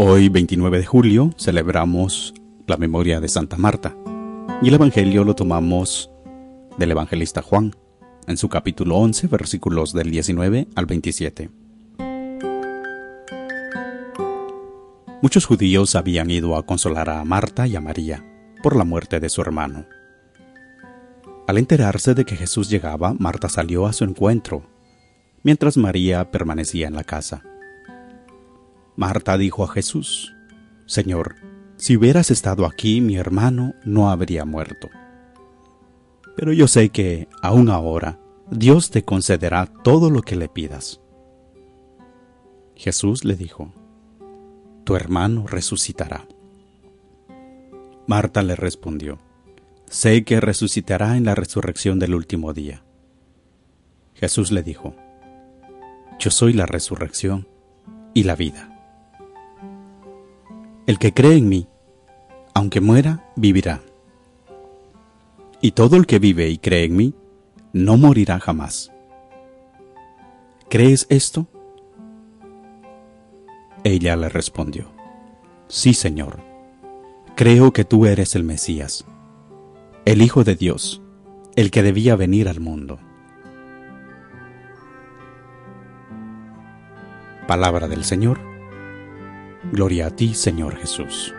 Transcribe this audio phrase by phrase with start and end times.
[0.00, 2.32] Hoy, 29 de julio, celebramos
[2.68, 3.96] la memoria de Santa Marta
[4.62, 6.08] y el Evangelio lo tomamos
[6.76, 7.74] del evangelista Juan,
[8.28, 11.50] en su capítulo 11, versículos del 19 al 27.
[15.20, 18.24] Muchos judíos habían ido a consolar a Marta y a María
[18.62, 19.84] por la muerte de su hermano.
[21.48, 24.62] Al enterarse de que Jesús llegaba, Marta salió a su encuentro,
[25.42, 27.42] mientras María permanecía en la casa.
[28.98, 30.34] Marta dijo a Jesús,
[30.84, 31.36] Señor,
[31.76, 34.90] si hubieras estado aquí, mi hermano no habría muerto.
[36.36, 38.18] Pero yo sé que, aún ahora,
[38.50, 41.00] Dios te concederá todo lo que le pidas.
[42.74, 43.72] Jesús le dijo,
[44.82, 46.26] Tu hermano resucitará.
[48.08, 49.20] Marta le respondió,
[49.86, 52.82] Sé que resucitará en la resurrección del último día.
[54.14, 54.96] Jesús le dijo,
[56.18, 57.46] Yo soy la resurrección
[58.12, 58.74] y la vida.
[60.88, 61.68] El que cree en mí,
[62.54, 63.82] aunque muera, vivirá.
[65.60, 67.14] Y todo el que vive y cree en mí,
[67.74, 68.90] no morirá jamás.
[70.70, 71.46] ¿Crees esto?
[73.84, 74.90] Ella le respondió,
[75.66, 76.38] Sí, Señor,
[77.36, 79.04] creo que tú eres el Mesías,
[80.06, 81.02] el Hijo de Dios,
[81.54, 82.98] el que debía venir al mundo.
[87.46, 88.57] Palabra del Señor
[89.70, 91.34] Gloria a ti, Señor Jesús.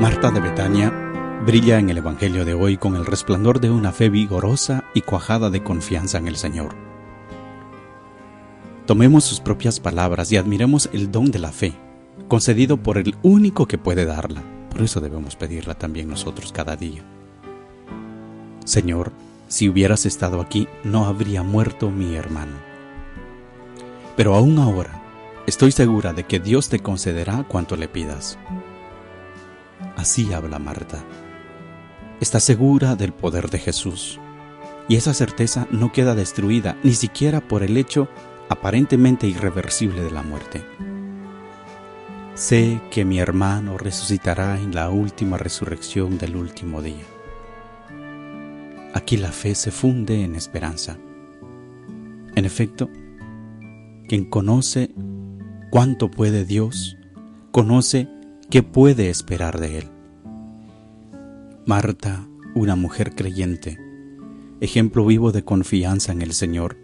[0.00, 0.92] Marta de Betania
[1.46, 5.50] brilla en el Evangelio de hoy con el resplandor de una fe vigorosa y cuajada
[5.50, 6.74] de confianza en el Señor.
[8.86, 11.74] Tomemos sus propias palabras y admiremos el don de la fe
[12.28, 14.42] concedido por el único que puede darla.
[14.70, 17.02] Por eso debemos pedirla también nosotros cada día.
[18.64, 19.12] Señor,
[19.48, 22.56] si hubieras estado aquí, no habría muerto mi hermano.
[24.16, 25.02] Pero aún ahora,
[25.46, 28.38] estoy segura de que Dios te concederá cuanto le pidas.
[29.96, 31.04] Así habla Marta.
[32.20, 34.18] Está segura del poder de Jesús.
[34.88, 38.08] Y esa certeza no queda destruida ni siquiera por el hecho
[38.48, 40.64] aparentemente irreversible de la muerte.
[42.34, 47.04] Sé que mi hermano resucitará en la última resurrección del último día.
[48.94, 50.96] Aquí la fe se funde en esperanza.
[52.34, 52.88] En efecto,
[54.08, 54.94] quien conoce
[55.70, 56.96] cuánto puede Dios,
[57.50, 58.08] conoce
[58.48, 59.90] qué puede esperar de Él.
[61.66, 63.78] Marta, una mujer creyente,
[64.62, 66.78] ejemplo vivo de confianza en el Señor,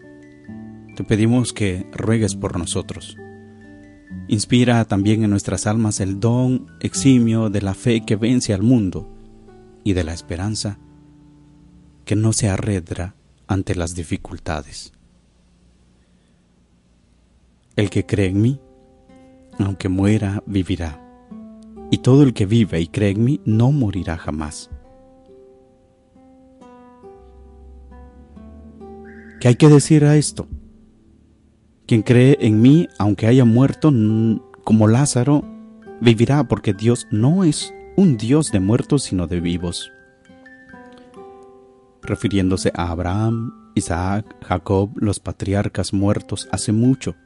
[0.95, 3.17] te pedimos que ruegues por nosotros
[4.29, 9.09] Inspira también en nuestras almas el don eximio de la fe que vence al mundo
[9.85, 10.79] y de la esperanza
[12.05, 13.15] que no se arredra
[13.47, 14.93] ante las dificultades.
[17.77, 18.61] El que cree en mí,
[19.59, 21.01] aunque muera, vivirá,
[21.91, 24.71] y todo el que vive y cree en mí no morirá jamás.
[29.41, 30.49] ¿Qué hay que decir a esto?
[31.89, 33.91] Quien cree en mí, aunque haya muerto
[34.63, 35.43] como Lázaro,
[36.03, 39.91] vivirá porque Dios no es un Dios de muertos sino de vivos.
[42.03, 47.17] Refiriéndose a Abraham, Isaac, Jacob, los patriarcas muertos hace mucho,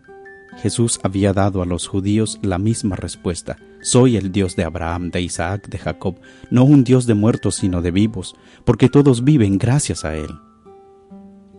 [0.59, 3.57] Jesús había dado a los judíos la misma respuesta.
[3.81, 6.21] Soy el Dios de Abraham, de Isaac, de Jacob,
[6.53, 10.31] no un Dios de muertos sino de vivos, porque todos viven gracias a Él.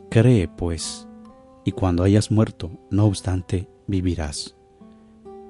[0.10, 1.06] Cree, pues,
[1.65, 4.56] y cuando hayas muerto, no obstante, vivirás.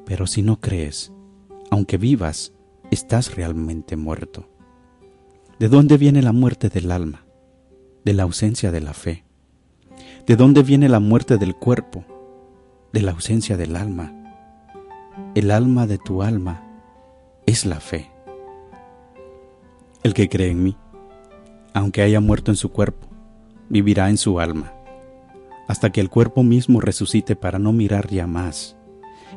[0.06, 1.12] Pero si no crees,
[1.72, 2.54] aunque vivas,
[2.92, 4.48] estás realmente muerto.
[5.60, 7.26] ¿De dónde viene la muerte del alma?
[8.04, 9.24] De la ausencia de la fe.
[10.28, 12.04] ¿De dónde viene la muerte del cuerpo?
[12.92, 14.14] De la ausencia del alma.
[15.36, 16.64] El alma de tu alma
[17.46, 18.12] es la fe.
[20.04, 20.78] El que cree en mí,
[21.74, 23.08] aunque haya muerto en su cuerpo,
[23.70, 24.74] vivirá en su alma
[25.68, 28.76] hasta que el cuerpo mismo resucite para no mirar ya más.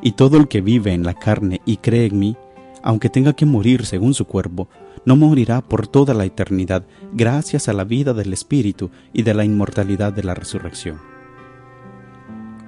[0.03, 2.37] y todo el que vive en la carne y cree en mí,
[2.83, 4.69] aunque tenga que morir según su cuerpo,
[5.07, 9.45] no morirá por toda la eternidad, gracias a la vida del Espíritu y de la
[9.45, 11.01] inmortalidad de la resurrección.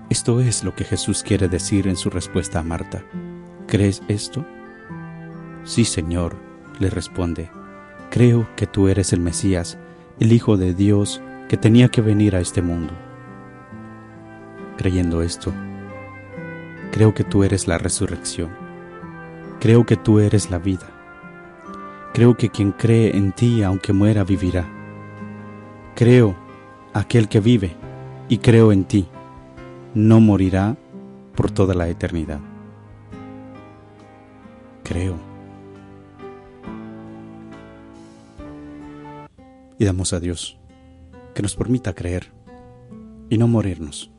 [0.08, 3.04] Esto es lo que Jesús quiere decir en su respuesta a Marta.
[3.66, 4.46] ¿Crees esto?
[5.64, 6.36] Sí, Señor,
[6.80, 7.50] le responde.
[8.10, 9.76] Creo que tú eres el Mesías,
[10.18, 12.94] el Hijo de Dios que tenía que venir a este mundo.
[14.78, 15.52] Creyendo esto,
[16.92, 18.50] creo que tú eres la resurrección.
[19.58, 20.86] Creo que tú eres la vida.
[22.14, 24.64] Creo que quien cree en ti, aunque muera, vivirá.
[25.96, 26.36] Creo
[26.94, 27.74] aquel que vive
[28.28, 29.08] y creo en ti
[29.94, 30.76] no morirá
[31.34, 32.38] por toda la eternidad.
[34.84, 35.16] Creo.
[39.76, 40.56] Y damos a Dios
[41.34, 42.30] que nos permita creer
[43.28, 44.12] y no morirnos.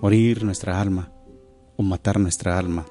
[0.00, 1.12] Morir nuestra alma
[1.76, 2.86] o matar nuestra alma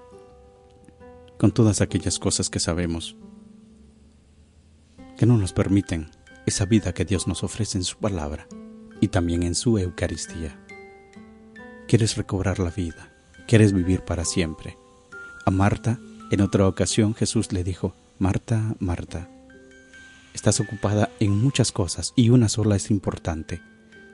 [1.37, 3.15] con todas aquellas cosas que sabemos
[5.17, 6.11] que no nos permiten
[6.45, 8.47] esa vida que Dios nos ofrece en su palabra
[8.99, 10.59] y también en su Eucaristía.
[11.87, 13.13] Quieres recobrar la vida,
[13.47, 14.77] quieres vivir para siempre.
[15.45, 15.99] A Marta,
[16.29, 19.29] en otra ocasión, Jesús le dijo, Marta, Marta,
[20.33, 23.61] estás ocupada en muchas cosas y una sola es importante.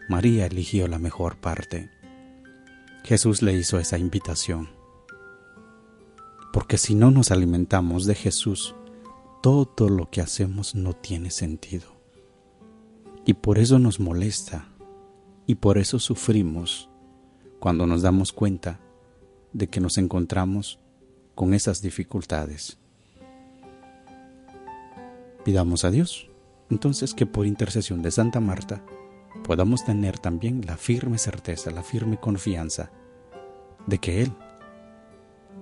[0.09, 1.89] María eligió la mejor parte.
[3.03, 4.69] Jesús le hizo esa invitación.
[6.53, 8.75] Porque si no nos alimentamos de Jesús,
[9.41, 11.87] todo lo que hacemos no tiene sentido.
[13.25, 14.69] Y por eso nos molesta
[15.45, 16.89] y por eso sufrimos
[17.59, 18.79] cuando nos damos cuenta
[19.51, 20.79] de que nos encontramos
[21.35, 22.77] con esas dificultades.
[25.43, 26.29] Pidamos a Dios
[26.69, 28.83] entonces que por intercesión de Santa Marta
[29.43, 32.91] podamos tener también la firme certeza, la firme confianza
[33.87, 34.31] de que Él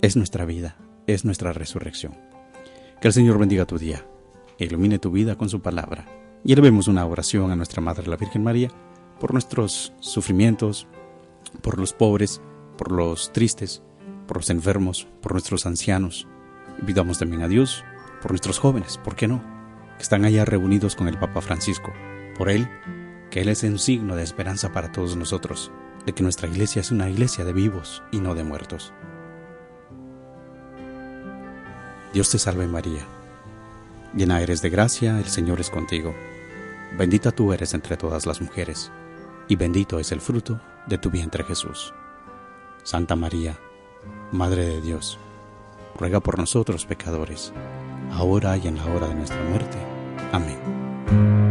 [0.01, 0.77] es nuestra vida,
[1.07, 2.13] es nuestra resurrección.
[2.99, 4.05] Que el Señor bendiga tu día,
[4.57, 6.05] ilumine tu vida con su palabra
[6.43, 8.69] y elevemos una oración a nuestra Madre la Virgen María
[9.19, 10.87] por nuestros sufrimientos,
[11.61, 12.41] por los pobres,
[12.77, 13.83] por los tristes,
[14.27, 16.27] por los enfermos, por nuestros ancianos.
[16.81, 17.83] Y pidamos también a Dios
[18.21, 19.43] por nuestros jóvenes, ¿por qué no?
[19.97, 21.91] Que están allá reunidos con el Papa Francisco.
[22.37, 22.67] Por Él,
[23.31, 25.71] que Él es un signo de esperanza para todos nosotros,
[26.05, 28.93] de que nuestra iglesia es una iglesia de vivos y no de muertos.
[32.13, 33.07] Dios te salve María,
[34.13, 36.13] llena eres de gracia, el Señor es contigo.
[36.97, 38.91] Bendita tú eres entre todas las mujeres,
[39.47, 41.93] y bendito es el fruto de tu vientre Jesús.
[42.83, 43.57] Santa María,
[44.31, 45.19] Madre de Dios,
[45.97, 47.53] ruega por nosotros pecadores,
[48.11, 49.77] ahora y en la hora de nuestra muerte.
[50.33, 51.50] Amén.